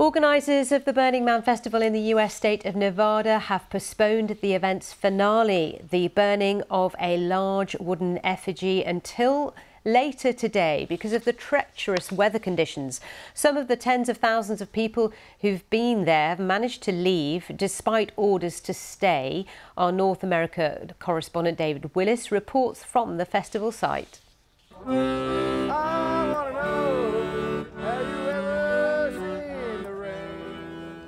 Organisers 0.00 0.72
of 0.72 0.86
the 0.86 0.94
Burning 0.94 1.26
Man 1.26 1.42
Festival 1.42 1.82
in 1.82 1.92
the 1.92 2.14
US 2.14 2.32
state 2.32 2.64
of 2.64 2.74
Nevada 2.74 3.38
have 3.38 3.68
postponed 3.68 4.38
the 4.40 4.54
event's 4.54 4.94
finale, 4.94 5.82
the 5.90 6.08
burning 6.08 6.62
of 6.70 6.96
a 6.98 7.18
large 7.18 7.76
wooden 7.78 8.18
effigy, 8.24 8.82
until 8.82 9.54
later 9.84 10.32
today 10.32 10.86
because 10.88 11.12
of 11.12 11.26
the 11.26 11.34
treacherous 11.34 12.10
weather 12.10 12.38
conditions. 12.38 13.02
Some 13.34 13.58
of 13.58 13.68
the 13.68 13.76
tens 13.76 14.08
of 14.08 14.16
thousands 14.16 14.62
of 14.62 14.72
people 14.72 15.12
who've 15.42 15.68
been 15.68 16.06
there 16.06 16.30
have 16.30 16.38
managed 16.38 16.82
to 16.84 16.92
leave 16.92 17.52
despite 17.54 18.10
orders 18.16 18.58
to 18.60 18.72
stay. 18.72 19.44
Our 19.76 19.92
North 19.92 20.22
America 20.22 20.88
correspondent 20.98 21.58
David 21.58 21.94
Willis 21.94 22.32
reports 22.32 22.82
from 22.82 23.18
the 23.18 23.26
festival 23.26 23.70
site. 23.70 24.20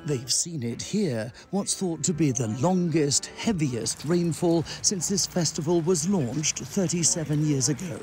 They've 0.04 0.32
seen 0.32 0.64
it 0.64 0.82
here, 0.82 1.32
what's 1.50 1.74
thought 1.74 2.02
to 2.04 2.12
be 2.12 2.32
the 2.32 2.48
longest, 2.60 3.26
heaviest 3.36 4.04
rainfall 4.04 4.64
since 4.82 5.08
this 5.08 5.26
festival 5.26 5.80
was 5.80 6.08
launched 6.08 6.58
37 6.58 7.46
years 7.46 7.68
ago. 7.68 8.00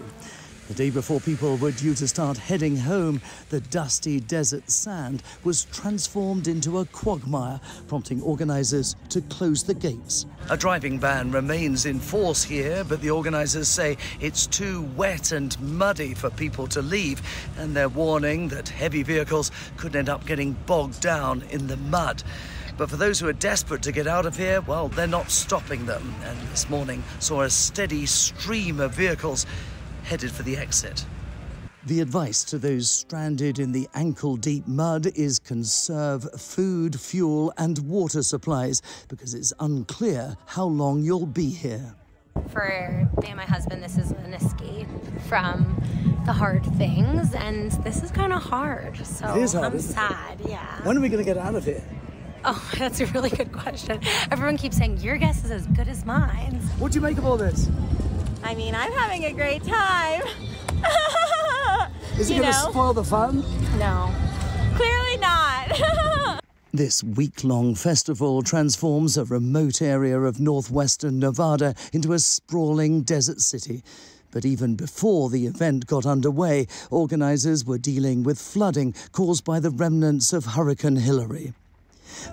The 0.70 0.76
day 0.76 0.92
before 0.92 1.20
people 1.20 1.58
were 1.58 1.72
due 1.72 1.96
to 1.96 2.08
start 2.08 2.38
heading 2.38 2.78
home, 2.78 3.22
the 3.50 3.60
dusty 3.60 4.20
desert 4.20 4.70
sand 4.70 5.24
was 5.44 5.66
transformed 5.66 6.48
into 6.48 6.78
a 6.78 6.86
quagmire, 6.86 7.60
prompting 7.88 8.22
organisers 8.22 8.96
to 9.10 9.22
close 9.22 9.64
the 9.64 9.74
gates. 9.74 10.28
A 10.52 10.56
driving 10.56 11.00
ban 11.00 11.32
remains 11.32 11.88
in 11.88 12.00
force 12.00 12.44
here, 12.44 12.84
but 12.84 13.02
the 13.02 13.10
organisers 13.10 13.68
say 13.68 13.98
it's 14.22 14.46
too 14.46 14.84
wet 14.96 15.32
and 15.32 15.60
muddy 15.60 16.14
for 16.14 16.30
people 16.30 16.68
to 16.68 16.84
leave, 16.84 17.20
and 17.58 17.76
they're 17.76 17.90
warning 17.90 18.48
that 18.50 18.70
heavy 18.70 19.02
vehicles 19.02 19.50
could 19.76 19.96
end 19.96 20.08
up 20.08 20.24
getting 20.28 20.54
bogged 20.68 21.02
down 21.02 21.42
in 21.50 21.66
the 21.66 21.78
mud. 21.78 22.22
But 22.78 22.92
for 22.92 22.96
those 22.96 23.20
who 23.20 23.28
are 23.28 23.34
desperate 23.34 23.82
to 23.82 23.92
get 23.92 24.06
out 24.06 24.28
of 24.28 24.38
here, 24.38 24.62
well, 24.62 24.88
they're 24.88 25.08
not 25.08 25.32
stopping 25.32 25.88
them. 25.88 26.14
And 26.24 26.40
this 26.50 26.70
morning 26.70 27.04
saw 27.18 27.42
a 27.42 27.50
steady 27.50 28.06
stream 28.06 28.80
of 28.80 28.94
vehicles 28.94 29.48
headed 30.10 30.32
for 30.32 30.42
the 30.42 30.58
exit. 30.58 31.06
The 31.86 32.02
advice 32.02 32.44
to 32.46 32.58
those 32.58 32.90
stranded 32.90 33.60
in 33.60 33.72
the 33.72 33.88
ankle 33.94 34.38
deep 34.38 34.68
mud 34.68 35.06
is 35.16 35.38
conserve 35.38 36.24
food, 36.42 37.00
fuel, 37.00 37.54
and 37.60 37.78
water 37.88 38.24
supplies 38.24 38.82
because 39.08 39.36
it's 39.36 39.54
unclear 39.60 40.36
how 40.48 40.66
long 40.66 41.04
you'll 41.04 41.28
be 41.28 41.52
here. 41.52 41.94
For 42.50 43.08
me 43.22 43.28
and 43.28 43.38
my 43.38 43.46
husband, 43.46 43.84
this 43.84 44.00
is 44.00 44.10
an 44.10 44.34
escape 44.34 44.88
from 45.28 45.80
the 46.26 46.34
hard 46.34 46.66
things, 46.78 47.36
and 47.36 47.72
this 47.84 48.02
is 48.02 48.10
kind 48.10 48.34
of 48.34 48.42
hard. 48.42 48.98
So 49.06 49.36
it 49.36 49.44
is 49.44 49.54
hard, 49.54 49.74
I'm 49.74 49.80
sad, 49.80 50.42
it? 50.42 50.50
yeah. 50.50 50.82
When 50.82 50.98
are 50.98 51.02
we 51.02 51.10
going 51.10 51.24
to 51.24 51.34
get 51.34 51.38
out 51.38 51.54
of 51.54 51.66
here? 51.66 51.84
Oh, 52.46 52.72
that's 52.80 53.00
a 53.00 53.06
really 53.08 53.30
good 53.30 53.52
question. 53.52 54.02
Everyone 54.32 54.58
keeps 54.58 54.78
saying 54.78 54.98
your 55.02 55.18
guess 55.18 55.46
is 55.46 55.52
as 55.52 55.68
good 55.68 55.88
as 55.88 56.04
mine. 56.04 56.56
What 56.80 56.94
do 56.94 56.96
you 56.96 57.02
make 57.02 57.20
of 57.20 57.26
all 57.26 57.38
this? 57.38 57.70
I 58.44 58.56
mean, 58.56 58.74
I'm 58.74 58.92
having 58.92 59.26
a 59.26 59.34
great 59.34 59.64
time. 59.64 60.22
Is 62.20 62.30
it 62.30 62.40
going 62.40 62.48
to 62.48 62.54
spoil 62.54 62.94
the 62.94 63.04
fun? 63.04 63.44
No, 63.78 64.14
clearly 64.76 65.18
not. 65.18 66.40
This 66.72 67.04
week 67.04 67.44
long 67.44 67.74
festival 67.74 68.44
transforms 68.44 69.18
a 69.18 69.26
remote 69.26 69.82
area 69.82 70.22
of 70.22 70.40
northwestern 70.40 71.18
Nevada 71.18 71.74
into 71.92 72.14
a 72.14 72.20
sprawling 72.20 73.02
desert 73.02 73.42
city. 73.42 73.84
But 74.30 74.46
even 74.46 74.76
before 74.76 75.32
the 75.32 75.48
event 75.48 75.88
got 75.88 76.06
underway, 76.06 76.68
organisers 76.92 77.66
were 77.66 77.80
dealing 77.80 78.22
with 78.22 78.40
flooding 78.40 78.94
caused 79.12 79.44
by 79.44 79.60
the 79.60 79.72
remnants 79.72 80.32
of 80.32 80.46
Hurricane 80.46 80.98
Hilary. 80.98 81.54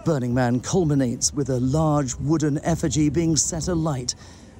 Burning 0.04 0.34
Man 0.34 0.60
culminates 0.60 1.32
with 1.32 1.48
a 1.48 1.58
large 1.58 2.14
wooden 2.16 2.58
effigy 2.62 3.08
being 3.08 3.36
set 3.36 3.68
alight 3.68 4.14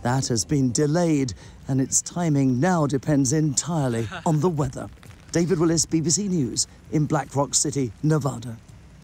that 0.07 0.29
has 0.29 0.45
been 0.45 0.71
delayed, 0.71 1.35
and 1.67 1.81
its 1.81 2.00
timing 2.00 2.61
now 2.61 2.87
depends 2.87 3.33
entirely 3.33 4.09
on 4.25 4.39
the 4.39 4.49
weather. 4.49 4.89
David 5.33 5.59
Willis, 5.59 5.84
BBC 5.84 6.28
News, 6.28 6.69
in 6.93 7.06
Black 7.06 7.34
Rock 7.34 7.56
City, 7.56 7.91
Nevada. 8.05 8.56